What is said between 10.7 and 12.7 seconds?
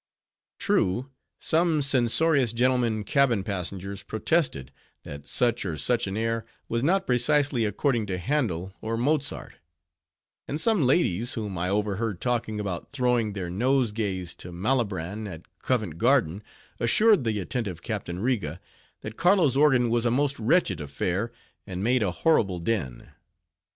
ladies, whom I overheard talking